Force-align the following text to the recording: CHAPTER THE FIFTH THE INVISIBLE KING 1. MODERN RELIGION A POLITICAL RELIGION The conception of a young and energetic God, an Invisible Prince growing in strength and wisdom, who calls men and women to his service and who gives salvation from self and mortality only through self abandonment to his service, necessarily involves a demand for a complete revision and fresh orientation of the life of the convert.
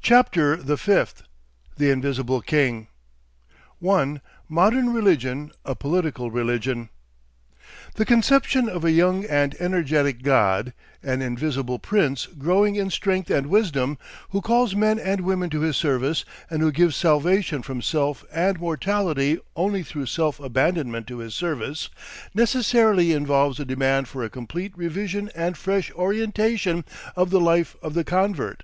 CHAPTER 0.00 0.56
THE 0.56 0.76
FIFTH 0.76 1.24
THE 1.76 1.90
INVISIBLE 1.90 2.40
KING 2.42 2.86
1. 3.80 4.20
MODERN 4.48 4.92
RELIGION 4.92 5.50
A 5.64 5.74
POLITICAL 5.74 6.30
RELIGION 6.30 6.88
The 7.96 8.04
conception 8.04 8.68
of 8.68 8.84
a 8.84 8.92
young 8.92 9.24
and 9.24 9.56
energetic 9.58 10.22
God, 10.22 10.72
an 11.02 11.20
Invisible 11.20 11.80
Prince 11.80 12.26
growing 12.26 12.76
in 12.76 12.90
strength 12.90 13.28
and 13.28 13.48
wisdom, 13.48 13.98
who 14.30 14.40
calls 14.40 14.76
men 14.76 15.00
and 15.00 15.22
women 15.22 15.50
to 15.50 15.60
his 15.62 15.76
service 15.76 16.24
and 16.48 16.62
who 16.62 16.70
gives 16.70 16.94
salvation 16.94 17.60
from 17.62 17.82
self 17.82 18.24
and 18.32 18.60
mortality 18.60 19.38
only 19.56 19.82
through 19.82 20.06
self 20.06 20.38
abandonment 20.38 21.08
to 21.08 21.18
his 21.18 21.34
service, 21.34 21.90
necessarily 22.32 23.12
involves 23.12 23.58
a 23.58 23.64
demand 23.64 24.06
for 24.06 24.22
a 24.22 24.30
complete 24.30 24.72
revision 24.78 25.28
and 25.34 25.58
fresh 25.58 25.90
orientation 25.94 26.84
of 27.16 27.30
the 27.30 27.40
life 27.40 27.74
of 27.82 27.94
the 27.94 28.04
convert. 28.04 28.62